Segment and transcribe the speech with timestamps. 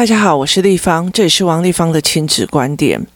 [0.00, 3.06] 大家好，我是丽芳，这里是王立芳的亲子观点。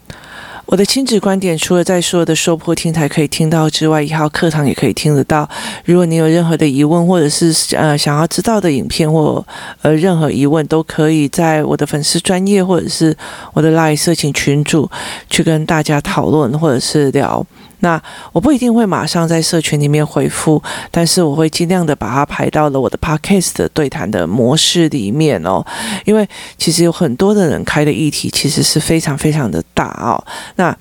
[0.67, 5.49] 我的亲子观点除了在所有的收播听台可以听到之外，一号课堂也可以听得到。
[5.87, 9.43] 如果你有任何的疑问，或者是呃想要知道的影片或
[9.81, 13.17] 呃任何疑问，都可以在我的粉丝专页或者是
[13.55, 14.91] 我的 LINE 社群群组
[15.31, 17.47] 去跟大家讨论或者是聊。
[17.85, 20.61] 那我不一定会马上在社群里面回复，
[20.91, 25.63] 但是我会尽量的把它排到了我的 Podcast 的对谈的模式里面哦，
[26.07, 30.17] 因为其实有很多的人开的议题其实是非常非常的大哦，
[30.57, 30.75] 那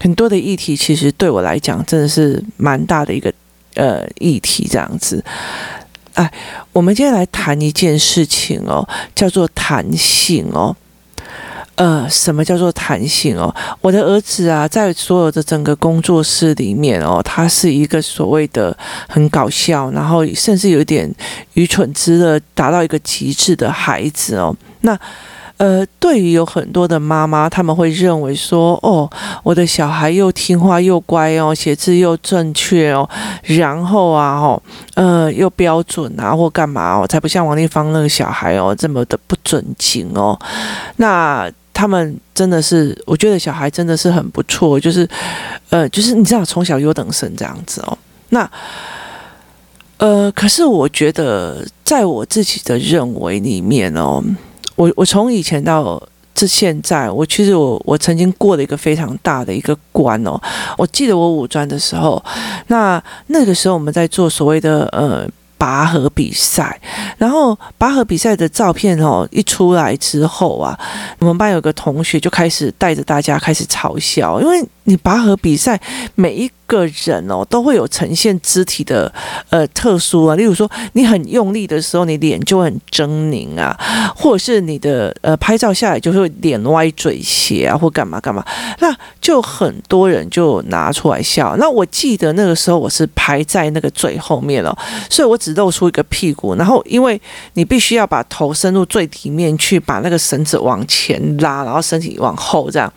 [0.00, 3.30] 很多的议题其实对我来讲真的是蛮大的一个
[3.74, 5.22] 呃议题这样子，
[6.14, 6.32] 哎，
[6.72, 10.74] 我们今天来谈一件事情哦，叫做弹性哦。
[11.76, 13.54] 呃，什么叫做弹性哦？
[13.80, 18.76] 我的儿子啊，在所有的整个工作室里面哦，他是一个所谓的
[19.08, 21.10] 很搞笑，然后甚至有点
[21.52, 24.56] 愚蠢之乐，达到一个极致的孩子哦。
[24.80, 24.98] 那
[25.58, 29.10] 呃，对于有很多的妈妈，他们会认为说，哦，
[29.42, 33.08] 我的小孩又听话又乖哦，写字又正确哦，
[33.42, 34.62] 然后啊，哦，
[34.94, 40.38] 呃，又标准啊，或干嘛哦，才不像王丽芳那个小孩哦，这么的不准经哦。
[40.96, 45.06] 那他们真的是，我觉得小孩真的是很不错，就是，
[45.68, 47.98] 呃，就是你知道，从小优等生这样子哦。
[48.30, 48.50] 那，
[49.98, 54.24] 呃，可是我觉得，在我自己的认为里面哦，
[54.74, 56.02] 我我从以前到
[56.34, 60.40] 这现在，我其实我我曾经过了一个非常大的一个关哦。
[60.78, 62.24] 我记得我五专的时候，
[62.68, 65.28] 那那个时候我们在做所谓的呃。
[65.58, 66.80] 拔河比赛，
[67.18, 70.78] 然后拔河比赛的照片哦一出来之后啊，
[71.18, 75.80] 我们班有个同学就开始带着大家开始嘲笑，因为你拔河比赛
[76.14, 79.12] 每一个人哦都会有呈现肢体的
[79.50, 83.76] 呃特殊啊，例如说你很用力的时候，你脸就很狰狞啊，
[84.14, 88.44] 或者是你的呃拍照下来就会脸歪嘴斜啊，或干嘛干嘛，
[88.80, 91.56] 那就很多人就拿出来笑。
[91.58, 94.76] 那我记得那个时候我是排在那个最后面了，
[95.10, 97.20] 所以我只露出一个屁股，然后因为
[97.52, 102.92] 你必须要把头伸入最里面去，把那个绳子往前拉，然后身体往后这样，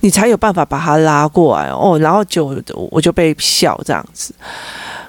[0.00, 1.98] 你才有办法把它拉过来哦。
[1.98, 4.34] 然后就我就被笑这样子。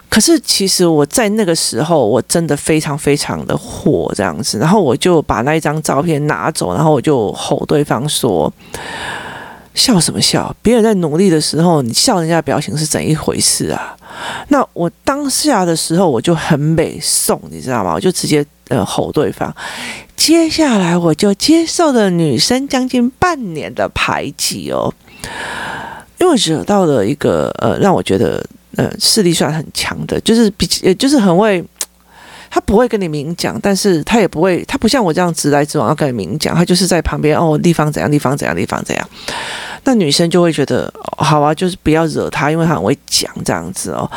[0.10, 8.52] 可是其实我在那个时候我真的非常非常的火这样子，然后我就把那一张照片拿走，然后我就吼对方说。
[9.80, 10.54] 笑什么笑？
[10.62, 13.96] 别人在努力的时候，你笑人家的表情是怎一回事啊？
[14.50, 17.94] 那我当下的时候，我就很美送，你知道吗？
[17.94, 19.56] 我就直接呃吼对方。
[20.18, 24.94] 接下来我就接受了女生将近半年的排挤哦，
[26.20, 31.64] 因为惹到了一个呃让我觉得呃势力算很强的，就是比呃就是很会。
[32.52, 39.10] 他不会跟你明讲，但是他也不会，他不像我这样直来直往要跟你明讲，他就是在旁边哦，地方怎样，地方怎样，地方怎样。
[39.84, 44.10] 那女生就会觉得，好啊，就是不要惹他，因为他很会讲这样子哦。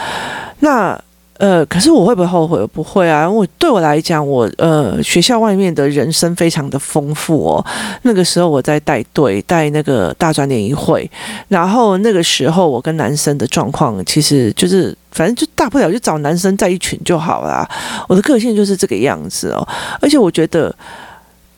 [0.60, 0.98] 那。
[1.38, 2.64] 呃，可是我会不会后悔？
[2.68, 7.66] 不会啊，因为对我来讲，我呃学校外面的人生非常的丰富哦。
[8.02, 11.10] 那个时候我在带队带那个大专联谊会，
[11.48, 17.68] 然后那个时候我跟男生的状况其实就是，反正就大不了就找男生在一群就好啦。
[18.08, 19.66] 我的个性就是这个样子哦，
[20.00, 20.72] 而且我觉得。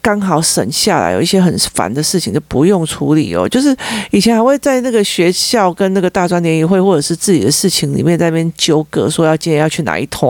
[0.04, 3.48] 刚好省下来，有一些很烦的事情就不用处理哦。
[3.48, 3.74] 就是
[4.10, 10.28] 以前还会在那个学校跟那个大专联谊会，或者是自己的事情里面在那边纠葛，说要今天要去哪一摊，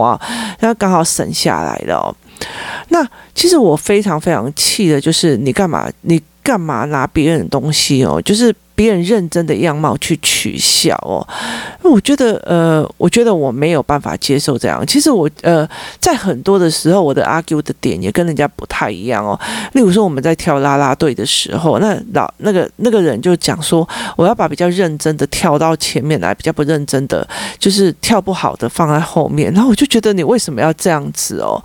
[0.61, 2.15] 然后刚好省下来了哦。
[2.91, 3.05] 那
[3.35, 5.91] 其实我非常非常气的，就是你干嘛？
[6.03, 8.23] 你干嘛拿别人的东西哦？
[8.23, 8.55] 就是。
[8.75, 11.27] 别人认真的样貌去取笑哦，
[11.83, 14.85] 我觉得呃，我觉得我没有办法接受这样。
[14.87, 15.69] 其实我呃，
[16.01, 19.39] 在很多的时候，我的 argue 的点也跟人家不太一样哦。
[19.75, 27.27] 例如说，我们在跳啦啦队的时候，那老那个那个人就讲说，我要把比较认真的跳到前面来，比较不认真的
[27.59, 29.53] 就是跳不好的放在后面。
[29.53, 31.63] 然后我就觉得你为什么要这样子哦？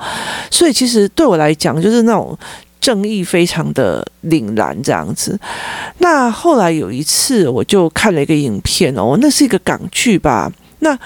[0.51, 2.37] 所以其实对我来讲，就是那种。
[2.79, 5.39] 正义非常的凛然这样子，
[5.99, 10.51] 那后来有一次我就看了一个影片哦，那是一个港剧吧。
[10.81, 10.97] 那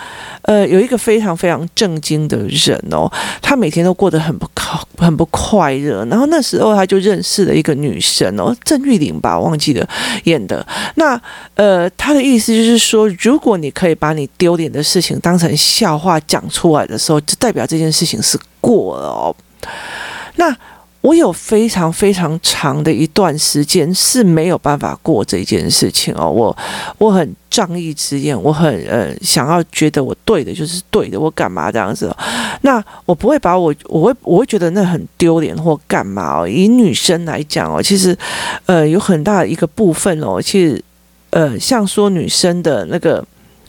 [0.44, 3.12] 呃有一个非常非常正经的人哦，
[3.42, 6.06] 他每天都过得很不快很不快乐。
[6.06, 9.90] 然后那时候他就认识了一个女生哦，郑玉玲吧，忘记了
[10.26, 10.64] 演的。
[10.94, 11.20] 那
[11.56, 19.36] 呃他的意思就是说，如果你可以把你丢脸的事情当成笑话讲出来的时候，就代表这件事情是过了哦。
[20.36, 20.56] 那
[21.04, 26.58] 我有非常非常长的一段时间是没有办法过这件事情哦，我
[26.98, 32.18] 我很仗义执言，我很呃想要觉得我对的就是对的，我干嘛这样子哦？
[32.62, 36.48] 那我不会把我我会我会觉得那很丢脸或干嘛哦？
[36.48, 38.18] 以女生来讲哦，其实
[38.66, 40.82] 呃有很大的一个部分哦，其实
[41.32, 43.22] 呃像说女生的那个。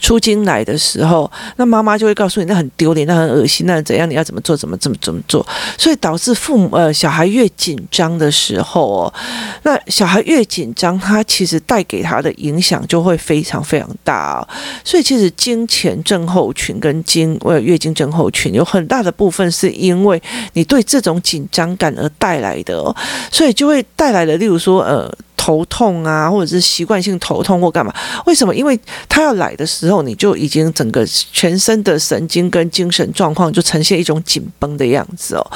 [0.05, 4.09] 出经来的时候，那妈妈就会告诉你，那很丢脸，那很恶心，那怎样？
[4.09, 4.55] 你要怎么做？
[4.55, 5.45] 怎么怎么怎么做？
[5.79, 9.15] 所以导致父母呃小孩越紧张的时候哦，
[9.63, 14.49] 那小孩越紧张，他其实带给他的影响就会非常非常大哦。
[14.85, 20.23] 所以其实经前症候群跟经呃月经症候群有很大的部分是因为
[20.53, 22.95] 你对这种紧张感而带来的哦，
[23.33, 25.11] 所以就会带来的，例如说呃。
[25.45, 27.93] 头痛啊，或者是习惯性头痛或干嘛？
[28.25, 28.55] 为什么？
[28.55, 28.81] 因为
[29.11, 35.47] 他要来的时候，你就已经整个全身的神经跟精神状况就呈现一种紧绷的样子哦。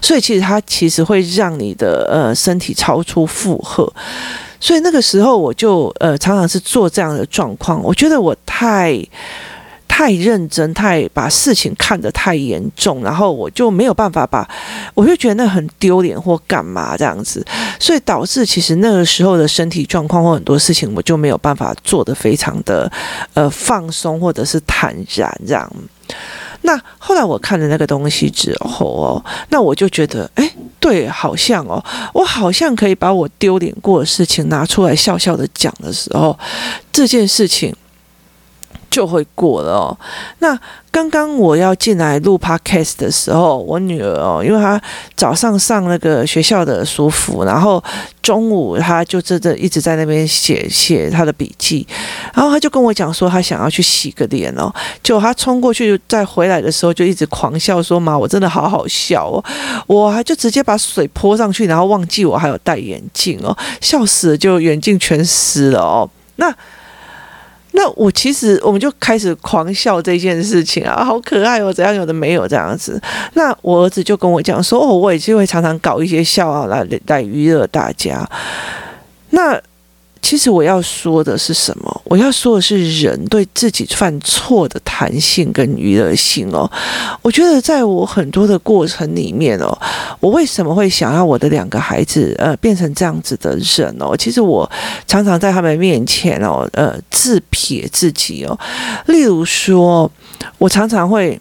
[0.00, 3.92] 所以其实它其实会让你的呃身体超出负荷。
[4.60, 7.82] 所以那个时候我就呃常常是做这样的状况。
[7.82, 9.04] 我觉得我太。
[9.94, 14.48] 太认真，太把事情看得太严重，然后我就没有办法把，
[14.94, 17.44] 我就觉得那很丢脸或干嘛这样子，
[17.78, 22.90] 所以导致其实那个时候的身体状况或很多事情，我就没有办法做得非常的
[23.34, 25.70] 呃放松或者是坦然这样。
[26.62, 30.50] 那后来我看了那个东西之后哦，那我就觉得，哎，
[30.80, 31.84] 对，好像哦，
[32.14, 36.38] 我好像可以把我丢脸过的事情拿出来笑笑的讲的时候，
[36.90, 37.76] 这件事情。
[38.92, 39.98] 就会过了哦。
[40.40, 40.56] 那
[40.90, 44.80] 刚刚我要进来录 podcast 的时候，我女儿哦，因为她
[45.16, 47.82] 早上上那个学校的书服，然后
[48.20, 51.86] 中午她就真的一直在那边写写她的笔记，
[52.34, 54.70] 然后她就跟我讲说，她想要去洗个脸哦。
[55.02, 59.42] 就她冲过去，再回来的时候就一直狂笑说：“妈，我真的好好笑哦！”
[59.88, 66.10] 我还就直接把水泼上去，然后忘记我还有戴眼镜哦，笑死了，就眼镜全湿了哦。
[66.36, 66.54] 那。
[67.72, 73.00] 那我其实我们就开始狂笑这件事情啊，好可爱哦，怎样有的没有这样子。
[73.34, 78.28] 那我儿子就跟我讲说，哦，我也是会常常搞一些笑啊来来娱乐大家。
[79.30, 79.60] 那。
[80.22, 82.02] 其实我要说的是什么？
[82.04, 86.70] 我要说的是人对自己犯错的弹性跟娱乐性哦。
[87.20, 89.76] 我觉得在我很多的过程里面哦，
[90.20, 94.16] 我为什么会想要我的两个孩子呃变成这样子的人哦？
[94.16, 94.70] 其实我
[95.06, 98.58] 常常在他们面前哦呃自撇自己哦。
[99.06, 100.10] 例如说，
[100.56, 101.38] 我常常会。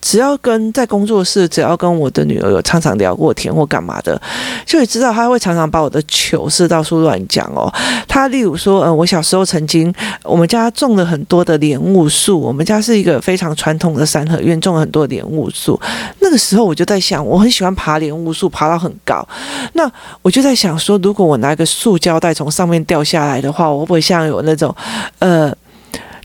[0.00, 4.20] 只要跟在工作室，只要跟我的女儿有常常聊过天或干嘛的，
[4.64, 7.72] 就会知道她会常常把我的糗事到处乱讲哦。
[8.06, 15.80] 她例如说，嗯，我小时候曾经，我们家种了很多的莲雾树，我们家是一个非常传统的三合院，种了很多莲雾树。
[16.20, 19.26] 那个时候我就在想，我很喜欢爬莲雾树，爬到很高。
[19.72, 19.90] 那
[20.22, 24.72] 我就在想说，如果我拿一个塑胶袋从上面掉下来的话，我会不会像有那种，
[25.18, 25.52] 呃。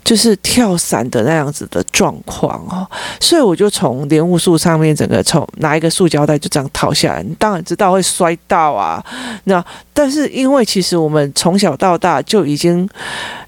[0.03, 2.87] 就是跳伞的那样子的状况哦，
[3.19, 9.03] 所以我就从莲雾树上面整个从拿一个塑胶袋就这样套下来，你当然知道会摔到啊。
[9.45, 9.63] 那
[9.93, 12.87] 但是因为其实我们从小到大就已经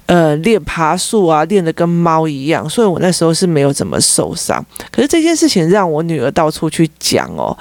[0.06, 4.64] 呃练爬树啊，练得跟猫一样，所以我那时候是没有怎么受伤。
[4.92, 7.58] 可是这件事情让我女儿到处去讲哦，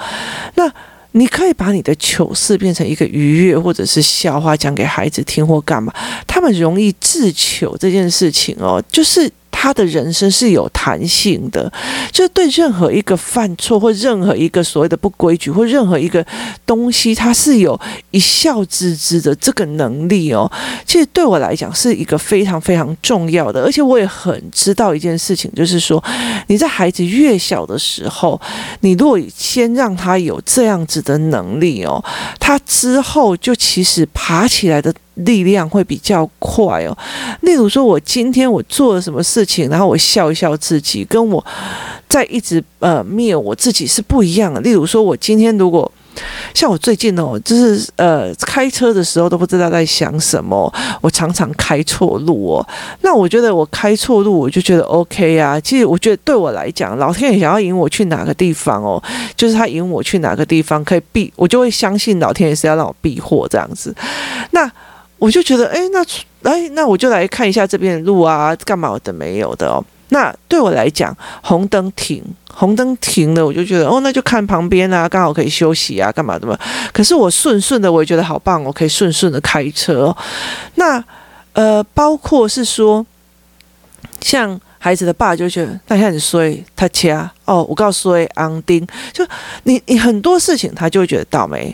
[0.55, 0.71] 那。
[1.13, 5.93] 你可以把你的糗事变成一个愉悦或者是笑话讲给孩子听或干嘛，
[6.27, 9.31] 他们容易自糗这件事情哦，就是。
[9.63, 11.71] 他的人生是有弹性的，
[12.11, 16.25] 就是对任何一个犯错或任何一个所谓的不规矩或任何一个
[16.65, 17.79] 东西，他是有
[18.11, 20.51] 一笑置之的这个能力哦。
[20.85, 26.03] 其实对我来讲是一个非常非常重要的，而且我也很知道一件事情，就是说
[26.47, 28.39] 你在孩子越小的时候，
[28.81, 32.03] 你如果先让他有这样子的能力哦，
[32.37, 34.93] 他之后就其实爬起来的。
[35.15, 36.97] 力量会比较快哦。
[37.41, 41.43] 例如说，我今天我做了什么事情，然后我笑一笑自己，跟我
[42.07, 44.59] 在一直呃灭我自己是不一样的。
[44.61, 45.91] 例如说，我今天如果
[46.53, 52.67] 像我最近哦，就是呃开车的时候都不知道在想什么，我常常开错路哦。
[53.01, 55.59] 那我觉得我开错路，我就觉得 OK 啊。
[55.59, 59.01] 其实我觉得对我来讲，老天爷想要引我去哪个地方哦，
[59.35, 63.93] 就是他引我去哪个地方可以避，我就会相信老天爷是要让我避祸这样子。
[64.51, 64.71] 那
[65.23, 66.03] 我就觉得，哎，那，
[66.51, 69.81] 哎，那我就来看一下这边的路啊，干嘛的没有的哦。
[70.09, 72.21] 那对我来讲，红灯停，
[72.53, 76.59] 红灯停了，我就觉得，哦，那就看旁边啊，刚好可以休息啊，干嘛的嘛。
[76.91, 80.13] 可是我顺顺的，我也觉得好棒，我可以顺顺的开车。
[80.75, 81.01] 那，
[81.53, 83.05] 呃，包括是说，
[84.19, 89.25] 像孩子的爸就觉得，那很衰，他掐哦，我告诉你，昂丁，就
[89.63, 91.73] 你你很多事情，他就会觉得倒霉。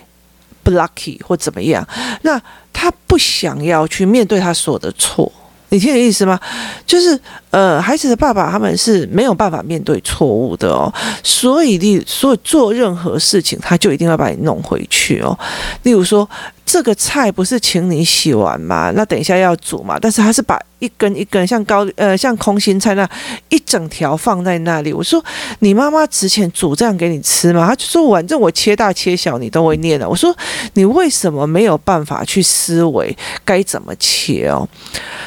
[0.72, 1.88] Lucky 或怎么样，
[2.24, 5.32] 那他不想要去面对他所有的错。
[5.72, 6.40] 你听我意思吗？
[6.86, 7.20] 就是
[7.52, 15.38] 呃，孩子的爸爸他们是没有办法面对错误的哦，所以你所以做任何事情，他就一定要把你弄回去哦。
[15.84, 16.30] 例如说。
[16.72, 18.92] 这个菜不是请你洗完吗？
[18.96, 19.98] 那等一下要煮嘛。
[20.00, 23.10] 但是他是把一根一根像高呃像空心菜那
[23.50, 24.94] 一整条放在那里。
[24.94, 25.20] 我说
[25.62, 27.66] 你妈妈之前煮这样给你吃吗？
[27.66, 30.08] 他就说反正我切大切小你都会念的。
[30.08, 30.32] 我说
[30.74, 34.70] 你为什么没有办法去思维该怎么切哦？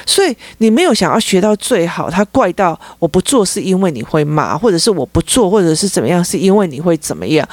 [0.06, 2.08] 所以你没有想要学到最好。
[2.12, 7.48] 他怪到我不做是因为你会骂，或者是我不做或者是怎么样是因为你会怎么样？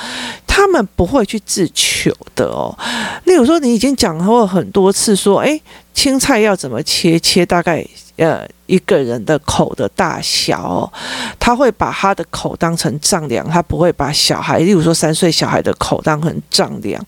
[0.45, 2.77] 他们不会去自求的哦。
[3.23, 5.61] 例如说，你已经讲过很多次，说，诶，
[5.93, 7.17] 青菜要怎么切？
[7.17, 7.85] 切大概
[8.17, 10.91] 呃一个人的口的大小哦。
[11.39, 17.01] 他会把他的口当成丈量，他不会把小孩，例如说三岁小孩的口当成丈量。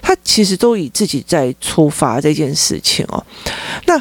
[0.00, 3.24] 他其实都以自己在出发这件事情哦。
[3.86, 4.00] 那。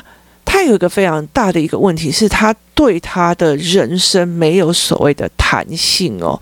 [0.62, 6.40] 还有一个非常大的一个问题，是他对他的人生没有所谓的弹性哦，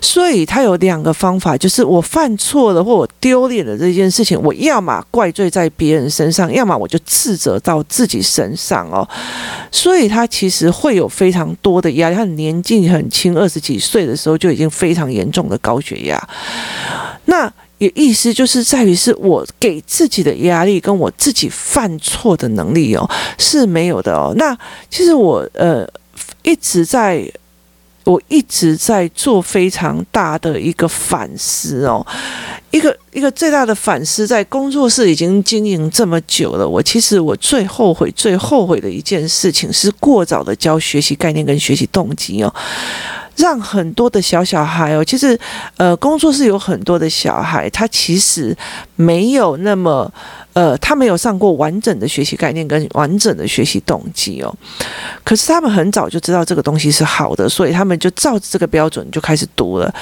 [0.00, 9.08] 所以他有两个方法，就是我犯错了或我丢脸了这件事情，我要么怪罪在别人身上，要么我就自责到自己身上哦，
[9.70, 12.16] 所以他其实会有非常多的压力。
[12.16, 16.28] 他年纪很轻，二十几岁的时候就已经非常严重的高血压，
[17.26, 17.52] 那。
[17.80, 24.34] 也意思就是在于是我给自己的压力跟我自己犯错的能力哦是没有的哦。
[24.36, 24.56] 那
[24.90, 25.88] 其实我呃
[26.42, 27.24] 一直在，
[28.04, 32.06] 我一直在做非常大的一个反思哦。
[32.70, 42.54] 一个一个最大的反思，在工作室已经经营这么久了，我其实我最后悔、最后悔的一件事情是过早的教学习概念跟学习动机哦。
[43.40, 45.38] 让很多的小小孩哦，其实，
[45.76, 48.56] 呃，工作室有很多的小孩，他其实
[48.94, 50.12] 没有那么。
[50.52, 54.52] 呃，他没有上过完整的学习概念跟完整的学习动机哦，
[55.22, 59.94] 可是他们很早就知道这个东西是好的，所以他们就照着这个标准就开始读了。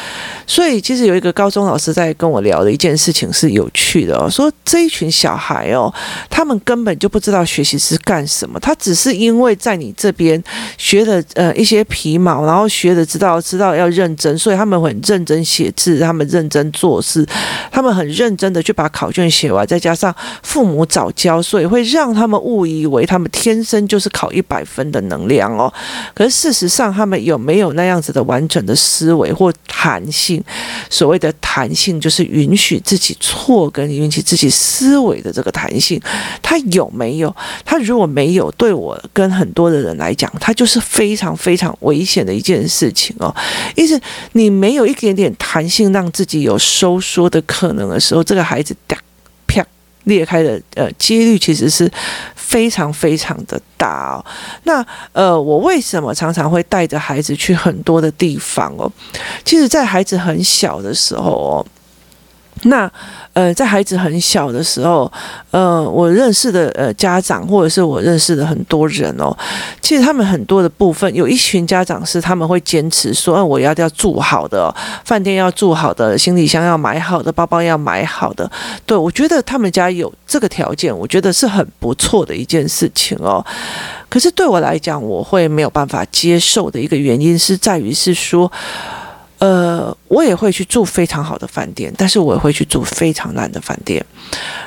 [0.47, 5.93] 所以其实有一个高中老师在跟我聊的一件事情是有趣的哦，说这一群小孩哦，
[6.31, 10.43] 他们根本就不知道学习是干什么，他只是因为在你这边
[10.79, 17.27] 学了呃一些皮毛，然后学的知道知道要认真，所以他们很认真写字，他们认真做事，
[17.71, 20.15] 他们很认真的去把考卷写完，再加上。
[20.43, 25.73] 父母早教，所以会让他们误以为他们天生就是考一百分的能量哦。
[26.15, 30.43] 可是事实上，他们有没有那样子的完整的思维或弹性？
[30.91, 36.01] 所谓的弹性，就是允许自己错跟允许自己思维的这个弹性，
[36.43, 37.35] 他有没有？
[37.65, 43.35] 他如果没有，对我跟很多的人来讲，他就是非常非常危险的一件事情哦。
[43.75, 44.01] 意思
[44.33, 48.75] 你没有一点点弹性，让自己有收缩的可能的时候，这个孩子
[50.09, 51.91] 裂开的呃几率其实是
[52.35, 54.25] 非常非常的大哦。
[54.65, 58.91] 那呃，我为什么常常会带着孩子去很多的地方哦？
[59.45, 61.67] 其实，在孩子很小的时候哦。
[62.65, 62.91] 那，
[63.33, 65.11] 呃，在孩子很小的时候，
[65.51, 69.37] 呃，我认识的呃家长，或者是我认识的很多人哦，
[69.81, 74.75] 其实他们很多的部分，有一群家长是他们会坚持说，呃，我要要住好的，
[75.05, 78.51] 饭店要住好的，行李箱要买好的，包包要买好的。
[78.85, 83.45] 对，我觉得他们家有这个条件，我觉得是很不错的一件事情哦。
[84.09, 88.51] 可是对我来讲，我会没有办法接受的一个原因是在于是说。
[89.39, 94.05] 呃，我也会去住非常好的饭店，但是我也会去住非常烂的饭店。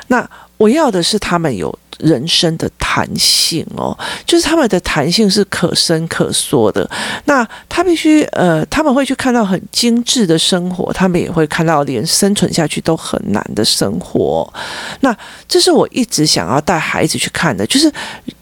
[0.08, 1.78] 那我要的是他们有。
[1.98, 6.88] 人生的弹性哦，就是他们的弹性是可伸可缩的。
[7.26, 14.52] 那他必须呃，他们会去看到很精致的生活，他们也会看到连生存下去都很难的生活。
[15.00, 17.92] 那这是我一直想要带孩子去看的，就是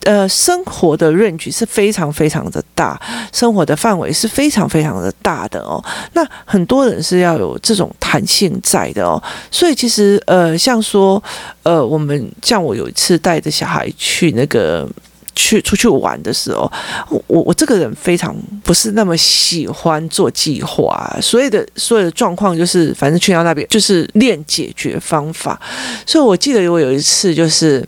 [0.04, 3.00] 呃，生活的 range 是非常非常的大，
[3.32, 5.84] 生活的范围是非常非常的大的哦。
[6.14, 9.22] 那很多人是要有这种弹性在的哦。
[9.50, 11.22] 所以其实呃，像说
[11.62, 13.50] 呃，我们像我有一次带着。
[13.50, 14.88] 小孩去那个
[15.34, 16.70] 去出去玩的时候，
[17.10, 25.60] 我我这个人非常不是那么喜欢做计划，所有的所有的状况就是反正去到那边就是练解决方法。
[26.06, 27.86] 所以我记得我有一次就是，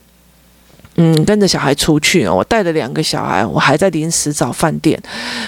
[0.96, 5.00] 嗯，跟着小孩出去哦，我带了两个小孩，我还在临时找饭店，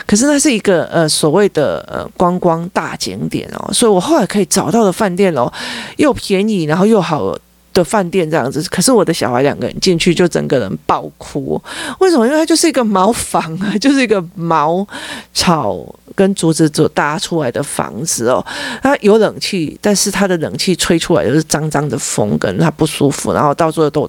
[0.06, 5.52] 可是那是一个呃所谓的呃观光大景点哦，所以我后来可以找到的饭店哦，
[5.98, 7.36] 又便宜，然后又好。
[7.74, 11.60] 的饭店这样子，可是我的小孩两个人进去就整个人爆哭，
[11.98, 12.24] 为什么？
[12.24, 14.86] 因为它就是一个茅房啊，就是一个茅
[15.34, 18.44] 草跟竹子做搭出来的房子哦，
[18.80, 24.08] 它有冷气，但是它的冷气吹出来就是脏脏的风，跟它不舒服，然后到处都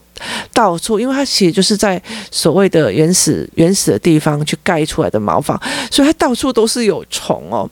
[0.54, 7.68] 到处，因为它其实就是在所谓的原始原始的地方去盖出来的茅房，所以它到处都是有虫哦。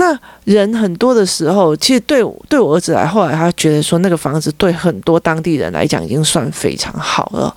[0.00, 7.52] 那人很多的时候，其实对对我儿子来，后来他觉得说那个房子对很多当地人来讲已经算非常好了。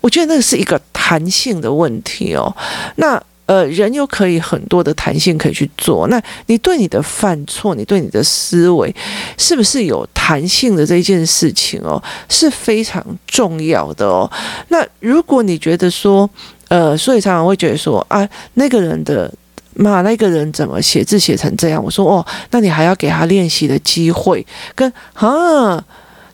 [0.00, 2.54] 我觉得那个是一个弹性的问题哦。
[2.94, 6.06] 那呃，人又可以很多的弹性可以去做。
[6.06, 8.94] 那你对你的犯错，你对你的思维，
[9.36, 14.30] 是不是有弹性的这一件事情哦，是非常重要的哦。
[14.68, 16.30] 那如果你觉得说，
[16.68, 19.28] 呃，所以常常会觉得说啊，那个人的。
[19.80, 21.82] 妈，那个人怎么写字写成这样？
[21.82, 24.46] 我说哦，那你还要给他练习的机会。
[24.74, 25.82] 跟啊，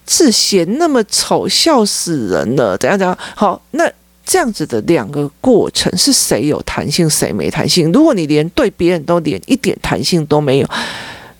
[0.04, 2.76] 字写那么丑，笑死人了。
[2.76, 3.16] 怎样怎样？
[3.36, 3.88] 好，那
[4.24, 7.92] 这样子的两个过程是谁有弹性，谁没弹性？
[7.92, 10.68] 如果你连对别人都连一点弹性都没有，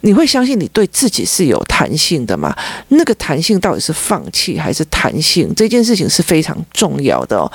[0.02, 2.56] 你会相信你对自己是有弹性的吗？
[2.90, 5.52] 那个弹性到底是放弃还是弹性？
[5.56, 7.50] 这件事情是非常重要的哦。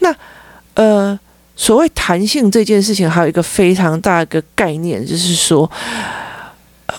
[0.00, 0.14] 那
[0.74, 1.18] 呃。
[1.56, 5.70] 所谓弹性这件事情，还有一个非常大的一个概念，就是说，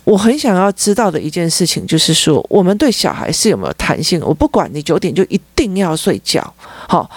[0.06, 4.22] 我很想要知道的一件事情，就是说，我们对小孩是有没有弹性？
[4.24, 6.54] 我不管你九点就一定要睡觉，
[6.88, 7.10] 好，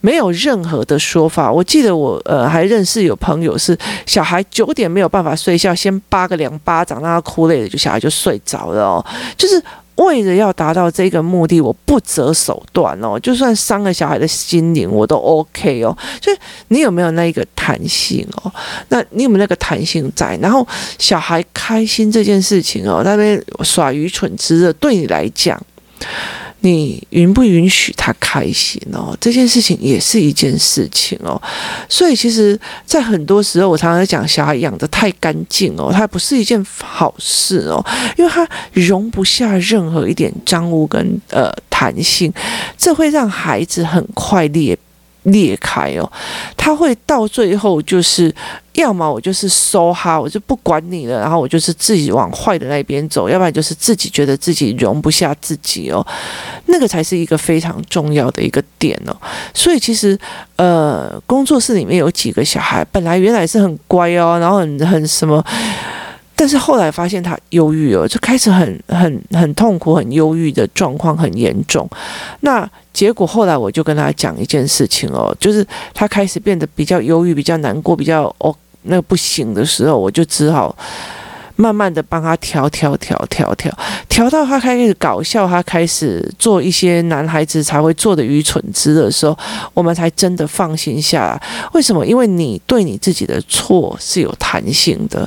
[0.00, 1.50] 没有任何的说法。
[1.50, 3.76] 我记得我呃还认识有朋友是
[4.06, 9.62] 小孩九点没有办法睡觉，先扒个两巴掌，让他哭累了，就小孩就睡着了哦，就是。
[9.96, 15.96] 为了要达到这个目的，我不择手段哦，就算伤了小孩的心灵，我都 OK 哦。
[16.20, 16.38] 就是
[16.68, 18.52] 你有没有那一个弹性哦？
[18.88, 20.36] 那你有没有那个弹性在？
[20.42, 20.66] 然后
[20.98, 25.60] 小孩开心这件事情哦，那边耍愚蠢之乐，对你来讲。
[26.66, 29.16] 你允不允许他开心哦？
[29.20, 31.40] 这件事情也是一件事情哦。
[31.88, 37.84] 所以其实，在很多时候，我常常讲，小孩养得太干净哦，它不是一件好事哦，
[38.18, 42.32] 因为它容不下任何一点脏污跟呃弹性，
[42.76, 44.76] 这会让孩子很快裂。
[45.26, 46.10] 裂开哦，
[46.56, 48.32] 他会到最后就是，
[48.74, 56.06] 要么我就是收哈，我就不管你了，然后我就是自己往坏的那边走，要不然就是自己觉得自己容不下自己哦，
[56.66, 59.16] 那个才是一个非常重要的一个点哦。
[59.52, 60.18] 所以其实，
[60.56, 65.44] 呃，工作室里面有几个小孩，本来原来是很乖哦，然后很很什么。
[66.38, 71.88] 但是后来发现他忧郁了，就开始很很很痛苦、很忧郁的状况很严重。
[72.40, 80.74] 那结果后来我就跟他讲一件事情哦，就是他开始变得比较忧郁、比较难过、比较哦那个不行的时候，我就只好。
[81.58, 83.72] 慢慢的帮他调调调调调
[84.10, 89.34] 调到他开始搞笑，他开始做一些男孩子才会做的愚蠢事的时候，
[89.72, 91.42] 我们才真的放心下来。
[91.72, 92.04] 为什么？
[92.04, 95.26] 因为你对你自己的错是有弹性的，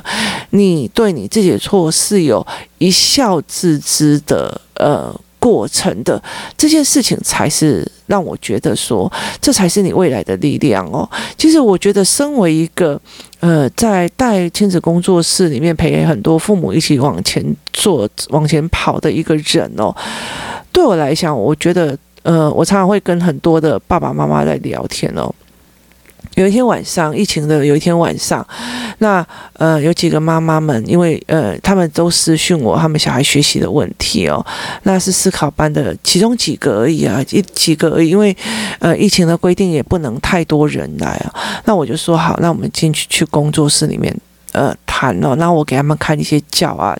[0.50, 2.46] 你对你自己的错是有
[2.78, 6.22] 一笑置之的呃过程的，
[6.56, 11.08] 这件事情才是让我觉得说，这才是你未来的力量哦。
[11.36, 13.00] 其实我觉得，身为一个。
[13.40, 19.96] 呃，在带亲子工作室里面陪很多父母一起往前做、往前跑的一个人哦，
[20.70, 25.34] 对我来讲，我觉得，呃，我常常会跟很多的爸爸妈妈在聊天哦。
[26.40, 28.44] 有一天晚上，疫情的有一天晚上，
[28.98, 29.24] 那
[29.58, 34.44] 呃有几个妈妈们，因为呃他们都私讯我他们小孩学习的问题哦，
[34.84, 38.34] 那是思考班的其中几个而已啊，一几个而已，因为
[38.78, 41.34] 呃疫情的规定也不能太多人来啊，
[41.66, 44.16] 那我就说好，那我们进去去工作室里面
[44.52, 46.98] 呃谈哦，那我给他们看一些教案，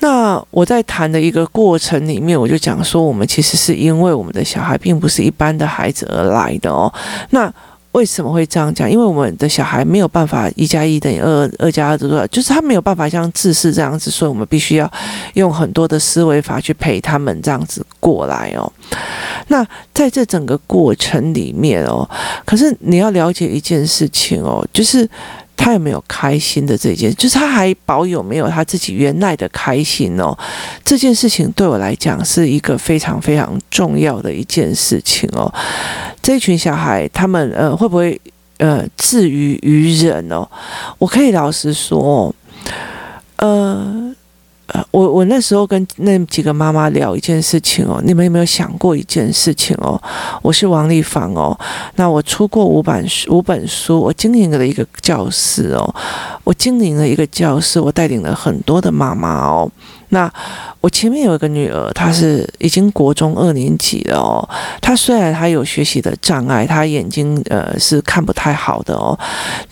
[0.00, 6.90] 那我在谈的一个过程里面，我就讲说，我们其实是因为我们的小孩并不是一般的孩子而来的哦，
[7.28, 7.52] 那。
[7.96, 8.90] 为什么会这样讲？
[8.90, 14.92] 因为我们的小孩没有办法一加一等于二，二加二等于多少，就是他没有办法像自视这样子，所以我们必须要
[15.32, 18.70] 用很多的思维法去陪他们这样子过来哦。
[19.48, 22.06] 那在这整个过程里面哦，
[22.44, 25.08] 可是你要了解一件事情哦，就是。
[25.56, 30.36] 他有没有开心的这件，就是他还保有没有他自己原来的开心哦？
[30.84, 35.52] 这件事情对我来讲是一个非常非常重要的一件事情哦。
[36.22, 38.20] 这一群小孩，他们呃会不会
[38.58, 40.48] 呃自娱于人哦？
[40.98, 42.34] 我可以老实说，
[43.36, 44.05] 呃。
[44.90, 50.00] 我我那时候跟那几个妈妈聊一件事情哦，你们有没有想过一件事情哦？
[50.42, 51.58] 我是王丽芳哦，
[51.96, 55.94] 那我出过五本书，五本书，我经营了一个教室哦，
[56.44, 59.70] 我经营了一个教室，我带领了很多的妈妈哦。
[60.10, 60.32] 那
[60.80, 64.48] 我前面有一个女儿，她是已经国中二年级了哦。
[64.80, 69.18] 她虽然她有学习的障碍，她眼睛呃是看不太好的哦，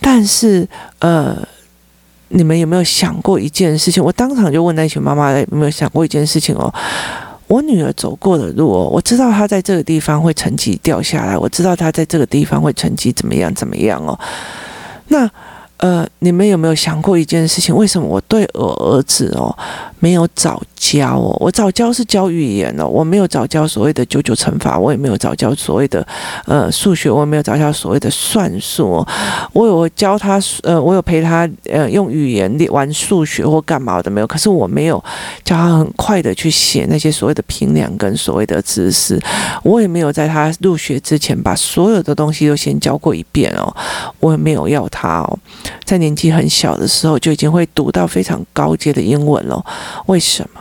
[0.01, 0.67] 但是
[0.99, 1.37] 呃，
[2.35, 4.03] 你们有没有想过一件事情？
[4.03, 6.73] 我当场就问那群妈妈有没有想过一件事情哦？
[7.47, 14.19] 我女儿走过的路哦，我知道她在这个地方会成绩掉下来，我知道她在这个地方会成绩怎么样怎么样哦。
[15.09, 15.31] 那。
[15.79, 17.75] 呃，你们有没有想过一件事情？
[17.75, 19.55] 为什么我对我儿子哦
[20.05, 21.35] 没有早教哦？
[21.41, 26.07] 我早教是教语言哦，我没有早教所谓的九九乘法，我也没有早教所谓的
[26.45, 29.03] 呃数学，我也没有早教所谓的算术。
[29.55, 34.27] 我有教他呃，我有陪他呃用语言玩数学或干嘛的没有？
[34.27, 35.03] 可是我没有
[35.43, 39.19] 教他很快的去写那些所谓的平量跟所谓的知识，
[39.63, 43.75] 我也没有在他入学之前把所有的东西都先教过一遍哦。
[44.21, 45.39] 我也没有要他哦。
[45.83, 49.65] 在年纪很小的时候就已经会读到非常高阶的英文了，
[50.07, 50.61] 为什么？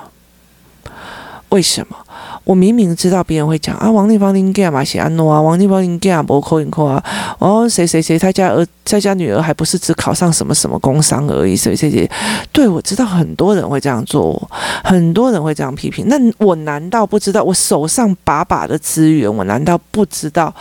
[1.49, 1.97] 为什么？
[2.45, 7.01] 我明明知道别人会讲啊，王丽芳林干嘛写安诺啊，王丽芳林干嘛不口音课啊，
[7.39, 12.09] 哦，谁谁谁他家儿他家女儿还不是只考上什么什么工商而已，谁谁谁，
[12.51, 14.49] 对，我知道很多人会这样做，
[14.83, 17.41] 很多人会这样批评，那我难道不知道？
[17.43, 20.53] 我手上把把的资源，我难道不知道？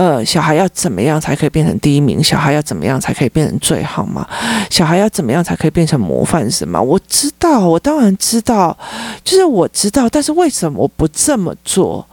[0.00, 2.24] 呃，小孩要怎么样才可以变成第一名？
[2.24, 4.26] 小孩要怎么样才可以变成最好吗？
[4.70, 6.80] 小孩要怎么样才可以变成模范生吗？
[6.80, 8.74] 我知道，我当然知道，
[9.22, 12.06] 就是我知道，但是为什么我不这么做？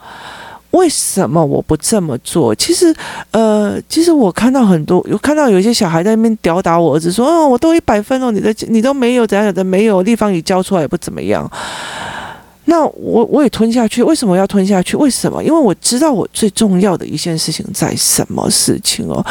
[0.71, 2.53] 为什么我不这么做？
[2.53, 2.93] 其实，
[3.31, 11.49] 呃，其实我看到很多，有看到有一些小孩在那边吊打我儿子，说：“哦，我都一百分哦，你的你都没有怎样，有的没有地方你教出来也不怎么样。”
[12.69, 14.97] 那我我也吞下去，为什么要吞下去？
[14.97, 15.41] 为什么？
[15.41, 19.25] 因为我知道我最重要的一件事情在什么事情哦。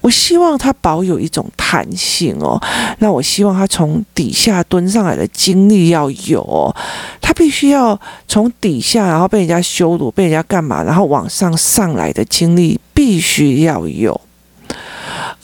[0.00, 2.60] 我希望他保有一种弹性哦。
[3.00, 6.74] 那我希望他从底下蹲上来的经历要有哦。
[7.20, 14.20] 他必须要从底下，然后被人家羞辱，被人家干嘛，然后往上上来的经历必须要有。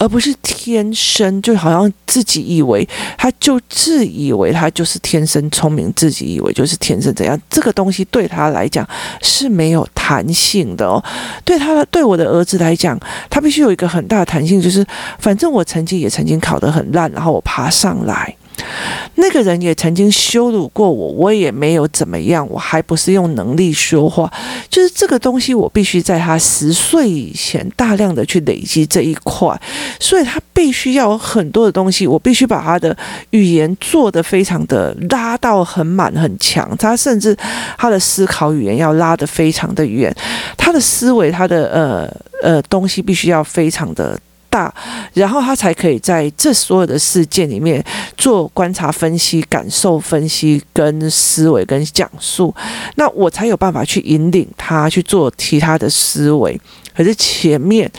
[0.02, 2.84] 而不是天生就好像自己以为，
[3.16, 8.84] 他就自以为他就是天生聪明，自己以为就是天生怎样，这个东西对他来讲
[9.22, 11.00] 是没有弹性的哦。
[11.44, 12.98] 对他，对我的儿子来讲，
[13.30, 14.84] 他必须有一个很大的弹性，就是
[15.20, 18.36] 反正我成绩也曾经考得很烂，然后我爬上来。
[19.16, 24.32] 那个人也曾经羞辱过我，我也没有怎么样，我还不是用能力说话。
[24.68, 29.60] 就是这个东西，我必须在他十岁以前大量的去累积这一块，
[30.00, 32.96] 所以他必须要有很多的东西，我必须把他的
[33.30, 37.36] 语言做得非常的拉到很满很强，他甚至
[37.76, 40.14] 他的思考语言要拉得非常的远，
[40.56, 42.10] 他的思维，他的呃
[42.42, 44.18] 呃东西必须要非常的。
[44.52, 44.72] 大，
[45.14, 47.82] 然后他才可以在这所有的事件里面
[48.18, 52.54] 做观察、分析、感受、分析跟思维跟讲述，
[52.96, 56.60] 那我才有办法去引领他去做其他的思维。
[56.96, 57.90] 可是前面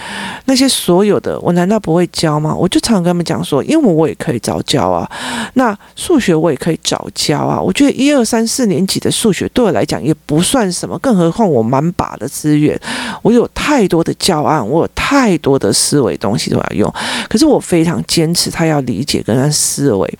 [0.46, 2.56] 那些所有的，我难道不会教吗？
[2.56, 5.10] 我就常常跟他们讲说，英文我也可以早教啊，
[5.56, 7.60] 那数学我也可以早教啊。
[7.60, 12.80] 我觉得一二三四年级的数学对我来讲也不算什么，更何况我满把的资源，
[13.22, 16.94] 我有太多的教案，我有太多的思维东西都要用。
[17.28, 20.20] 可是我非常坚持，他要理解跟他思维，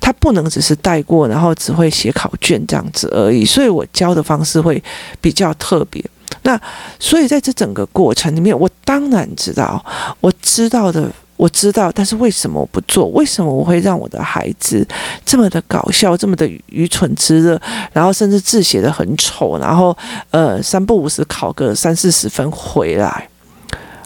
[0.00, 3.44] 他不能只是带过，然后只会写考卷这样子而已。
[3.44, 4.82] 所以我教的方式会
[5.20, 6.04] 比较特别。
[6.42, 6.60] 那
[6.98, 9.84] 所以在这整个过程里面，我当然知道，
[10.20, 13.06] 我知道的，我知道，但是为什么我不做？
[13.08, 14.86] 为什么我会让我的孩子
[15.24, 17.60] 这么的搞笑，这么的愚蠢之热，
[17.92, 19.96] 然后甚至字写得很丑，然后
[20.30, 23.28] 呃三不五时考个三四十分回来？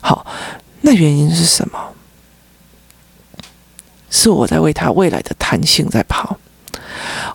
[0.00, 0.26] 好，
[0.82, 1.78] 那原因是什么？
[4.10, 6.38] 是我在为他未来的弹性在跑。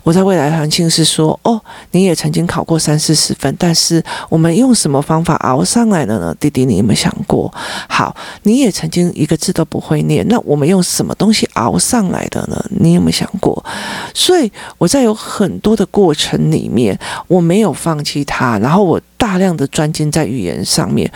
[0.04, 1.60] 我在未来的弹性是说，哦，
[1.92, 6.36] 你也曾经考过三四十分，但是我们用什么方法熬上来的呢？
[6.40, 7.54] 弟弟，你有没有想过？
[7.88, 12.64] 好，你也曾经一个字都不会念，那我们用什么东西熬上来的呢？
[12.70, 13.64] 你有没有想过？
[14.14, 16.98] 所以我在有很多的过程里面，
[17.28, 21.10] 我没有放弃他，然后我大量的专精在语言上面，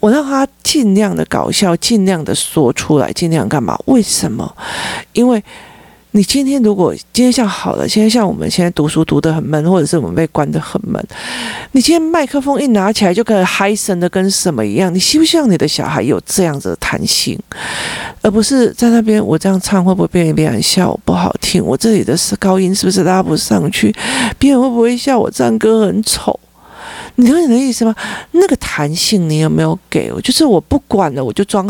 [0.00, 3.78] 我让他尽量的搞笑，尽量的说出来，尽量干嘛？
[3.86, 4.54] 为什么？
[5.12, 5.42] 因为。
[6.12, 11.04] 你今天如果今天像好了，现在像我们现在读书读得很闷，或者是我们被关得很闷，
[11.72, 14.94] 你今天麦克风一拿起来就跟嗨神的跟什么一样？
[14.94, 17.38] 你希不希望你的小孩有这样子的弹性，
[18.22, 21.62] 而不是在那边我这样唱会不会被别人笑我不好听？
[21.62, 23.94] 我这里的高音是不是拉不上去？
[24.38, 26.38] 别人会不会笑我唱歌很丑？
[27.16, 27.94] 你懂你的意思吗？
[28.32, 30.20] 那个弹性你有没有给我？
[30.20, 31.66] 就是我不管了，我就装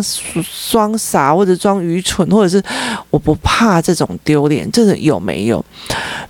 [0.71, 2.63] 装傻或者装愚蠢，或者是
[3.11, 5.65] 我不怕这种丢脸，这个有没有？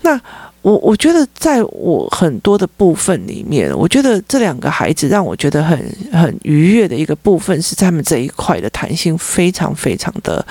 [0.02, 0.20] 那
[0.66, 5.78] 我我觉得在我很多的部分里面，我觉得这两个孩子让我觉得很
[6.10, 10.44] 很愉悦的一个部分是他们这一块的弹性非常非常的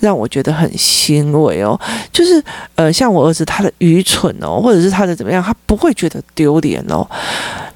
[0.00, 1.80] 让我觉得很欣慰哦。
[2.12, 2.42] 就是
[2.74, 7.08] 呃，像我儿子他的愚蠢哦，或者是他的怎么样，他不会觉得丢脸哦。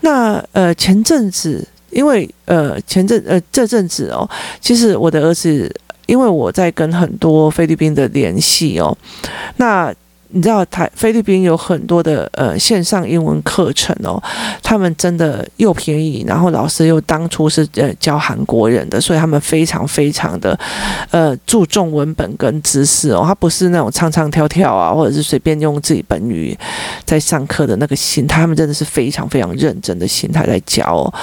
[0.00, 4.28] 那呃前阵子，因为呃前阵呃这阵子哦，
[4.60, 5.72] 其实我的儿子。
[6.06, 8.98] 因为我在跟很多菲律宾的联系哦，
[9.58, 9.94] 那。
[10.30, 14.22] 你知道台菲律宾有很多的呃线上英文课程哦，
[14.62, 20.58] 他们真的又便宜，然后老师又当初是呃教韩国人的，所以他们非常非常的
[21.10, 26.54] 呃注重文本跟知识哦，他不是那种唱唱跳跳啊，或者是随便用自己本语
[27.06, 31.14] 在上课的那个心态，他们真的是非常非常认真的心态在教哦。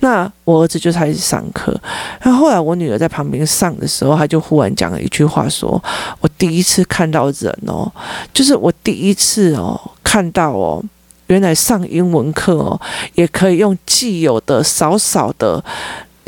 [0.00, 1.78] 那我儿子就开始上课，
[2.22, 5.82] 那后来我女儿在旁边上的时候，他就忽然讲了一句话说，
[6.20, 7.92] 我第一次看到人哦，
[8.32, 8.45] 就。
[8.46, 10.82] 是我第一次哦看到哦，
[11.26, 12.80] 原来上英文课哦
[13.14, 15.62] 也可以用既有的少少的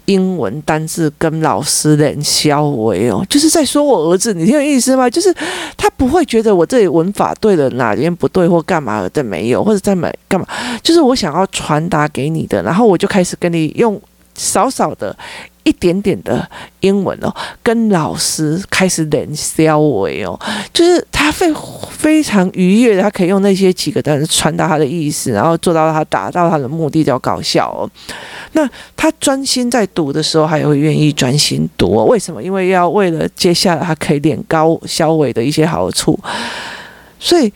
[0.07, 5.09] 英文单字跟老师练消维哦，就是在说我儿子，你听有意思吗？
[5.09, 5.33] 就是
[5.77, 10.47] 他不会觉得我这里文法对了哪边不对或干嘛的没有，或者在买干嘛，
[10.83, 14.01] 就是我想要传达给你的，然后我就开始跟你用
[14.39, 15.15] 少少的。
[15.65, 16.49] 一点点的
[16.81, 17.31] 英文哦，
[17.63, 20.39] 跟老师开始练消维哦，
[20.73, 21.47] 就是他会
[21.91, 27.85] 非常愉悦，他可以用那些几个单词传达他的意思，然后做到他达到他的目的，叫搞笑哦。
[28.53, 32.07] 那他专心在读的时候，还会愿意专心读哦。
[32.07, 32.43] 为什么？
[32.43, 36.19] 因为要为了接下来他可以练高消维的一些好处，
[37.21, 37.53] 所以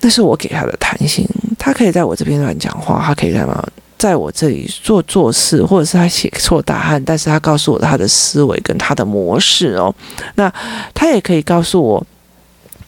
[0.00, 1.28] 那是我给他的弹性。
[1.58, 3.68] 他可以在我这边乱讲话，他可以在那？
[3.98, 9.94] 在我这里做做事，或者是他写错答案，但是他告诉我他的思维跟他的模式哦，
[10.34, 10.52] 那
[10.94, 12.06] 他也可以告诉我，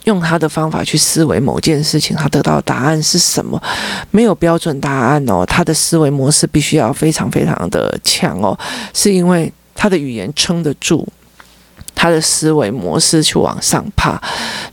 [0.05, 3.61] 用他的方法去思维某件事情，他得到答案是什么？
[4.11, 8.59] 没有标准答案哦，他的思维模式必须要非常非常的强哦，
[8.93, 11.07] 是因为他的语言撑得住。
[12.01, 14.23] 他的思维模式去往上爬，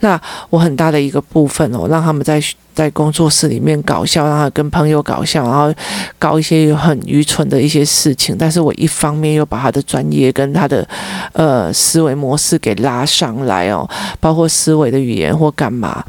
[0.02, 0.21] 那
[0.52, 2.39] 我很大的一个部分哦，让他们在
[2.76, 5.74] 在工作室里面搞笑，然后跟朋友搞笑，然后
[6.20, 8.36] 搞一些很愚蠢的一些事情。
[8.38, 10.88] 但是我一方面又把他的专业跟他的
[11.34, 16.04] 呃思维模式给拉上来哦，包括思维的语言或干嘛。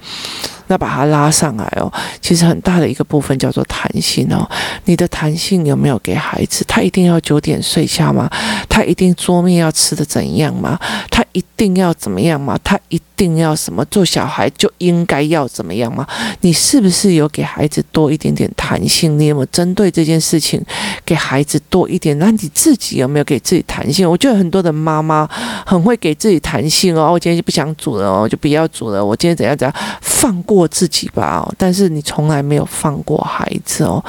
[0.68, 4.44] 那把它拉上来哦，其实很大的一个部分叫做弹性哦。
[4.87, 6.64] 你的弹性有没有给孩子？
[6.66, 8.29] 他一定要九点睡觉吗？
[8.68, 10.76] 他一定桌面要吃的怎样吗？
[11.09, 12.59] 他一定要怎么样吗？
[12.64, 13.85] 他一定要什么？
[13.87, 16.05] 做小孩就应该要怎么样吗？
[16.40, 19.16] 你是不是有给孩子多一点点弹性？
[19.18, 20.61] 你有没有针对这件事情
[21.05, 22.18] 给孩子多一点？
[22.18, 24.11] 那你自己有没有给自己弹性？
[24.11, 25.29] 我觉得很多的妈妈
[25.64, 27.12] 很会给自己弹性哦。
[27.12, 29.05] 我今天就不想煮了哦，就不要煮了。
[29.05, 30.57] 我今天怎样怎样放过。
[30.57, 34.02] 过自己吧哦，但是你从来没有放过孩子哦。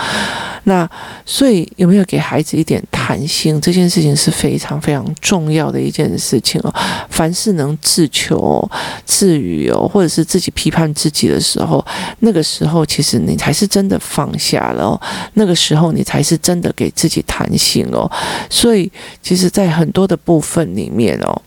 [0.67, 0.89] 那
[1.25, 3.59] 所以有没有给孩子一点弹性？
[3.61, 6.73] 这件事情是非常非常重要的一件事情哦。
[7.09, 8.69] 凡是能自求、
[9.05, 11.83] 自愈哦，或者是自己批判自己的时候，
[12.19, 15.01] 那个时候其实你才是真的放下了哦。
[15.35, 18.11] 那个时候你才是真的给自己弹性哦。
[18.49, 21.41] 所以其实，在很多的部分里面哦。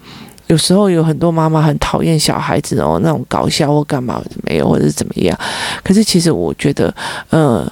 [0.47, 5.39] 有时候有很多妈妈很讨厌小孩子哦，那种搞笑或干嘛没有，或者是怎么样。
[5.85, 6.93] 可是其实我觉得，
[7.29, 7.71] 呃，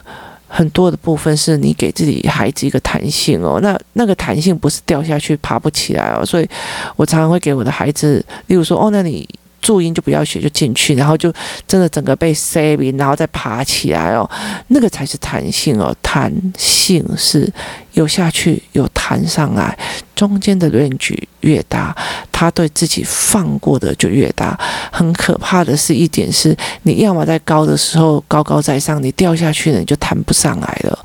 [0.49, 3.61] 很多的部分是你给自己孩子一个弹性哦。
[3.63, 6.25] 那那个弹性不是掉下去爬不起来哦。
[6.25, 6.49] 所以
[6.97, 9.29] 我常常会给我的孩子，例如说，哦，那你
[9.61, 11.33] 注音就不要学，就进去，然后就
[11.67, 14.29] 真的整个被塞住，然后再爬起来哦。
[14.69, 15.95] 那个才是弹性哦。
[16.03, 17.53] 弹性是
[17.93, 19.77] 有下去，有弹上来。
[20.15, 21.97] 中间的落差越大，
[22.31, 24.59] 他对自己放过的就越大。
[24.93, 30.99] 很可怕的是一点是，你要么在高的时候高高在上，你掉下去了你就弹不上来了。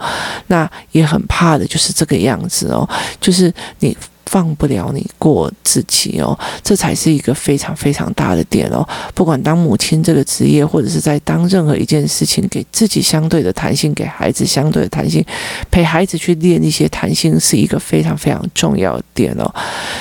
[0.47, 2.89] 那也很怕的就是这个样子哦，
[3.21, 3.95] 就是你。
[4.33, 8.83] 放不了你过自己哦，这才是一个非常非常大的点哦。
[9.13, 15.23] 不管当母亲这个职业，或者是在当任何一件事情，给自己相对的弹性，给孩子相对的弹性，
[15.69, 19.53] 陪孩子去练一些弹性，是一个非常非常重要的点哦。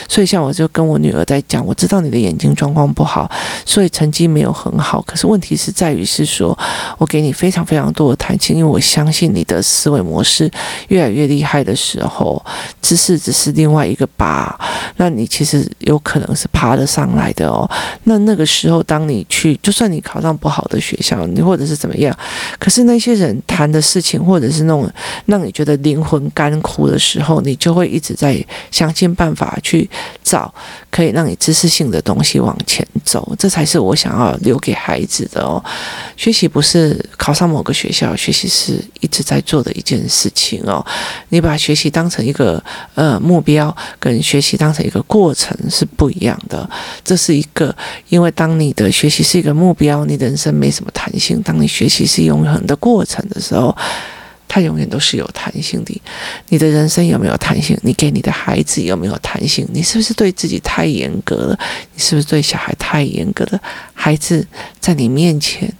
[0.08, 3.30] 所以像我就跟我女儿在讲，我知道你的眼睛状况不好，
[3.66, 5.02] 所以成绩没有很好。
[5.02, 6.58] 可是问题是在于是说，
[6.96, 10.50] 我给你非常非常多的弹性，因为我相信你的思维模式
[10.88, 12.42] 越来越厉害的时候，
[12.80, 14.08] 知识只是另外一个。
[14.22, 14.56] 吧？
[14.98, 17.68] 那你其实有可能是爬得上来的哦。
[18.04, 22.16] 那那个时候，当你去，就算你考上不好的学校，你或者是怎么样，
[22.58, 24.88] 可是那些人谈的事情，或者是那种
[25.26, 29.88] 让你觉得灵魂干枯的时候，你就会一直在想尽办法去
[30.22, 30.52] 找
[30.90, 33.34] 可以让你知识性的东西往前走。
[33.36, 35.62] 这才是我想要留给孩子的哦。
[36.16, 40.84] 学习不是考上某个学校，学习是一直在做的一件事情哦。
[41.30, 42.62] 你把学习当成一个
[42.94, 46.68] 呃目标，跟学习当成一个过程是不一样的。
[47.04, 47.72] 这是一个，
[48.08, 53.76] 因为当你的学习是一个目标，你的人生没什么弹性；当你学习是永恒的过程的时候，
[54.48, 56.02] 它永远都是有弹性的。
[56.48, 57.78] 你的人生有没有弹性？
[57.82, 59.64] 你给你的孩子有没有弹性？
[59.72, 61.58] 你是不是对自己太严格了？
[61.94, 63.60] 你是不是对小孩太严格了？
[63.94, 64.44] 孩子
[64.80, 65.72] 在你面前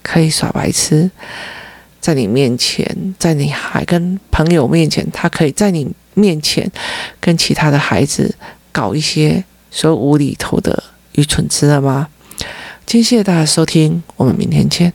[0.00, 1.10] 可以耍白痴。
[2.00, 6.70] 在你面前，在你还跟朋友面前，他可以在你面前
[7.20, 8.34] 跟其他的孩子
[8.72, 10.82] 搞一些说无厘头的
[11.12, 12.08] 愚蠢事了吗？
[12.86, 14.92] 今天谢谢大家收听，我们明天见。